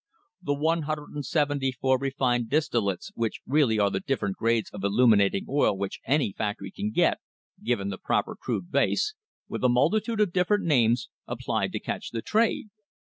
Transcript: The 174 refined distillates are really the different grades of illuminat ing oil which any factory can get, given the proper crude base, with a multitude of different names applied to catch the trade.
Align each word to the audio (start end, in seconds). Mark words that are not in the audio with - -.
The 0.41 0.55
174 0.55 1.99
refined 1.99 2.49
distillates 2.49 3.11
are 3.15 3.29
really 3.45 3.77
the 3.77 4.01
different 4.03 4.35
grades 4.35 4.71
of 4.71 4.81
illuminat 4.81 5.35
ing 5.35 5.45
oil 5.47 5.77
which 5.77 5.99
any 6.07 6.33
factory 6.35 6.71
can 6.71 6.89
get, 6.89 7.19
given 7.63 7.89
the 7.89 7.99
proper 7.99 8.35
crude 8.35 8.71
base, 8.71 9.13
with 9.47 9.63
a 9.63 9.69
multitude 9.69 10.19
of 10.19 10.33
different 10.33 10.63
names 10.65 11.07
applied 11.27 11.71
to 11.73 11.79
catch 11.79 12.09
the 12.09 12.23
trade. 12.23 12.69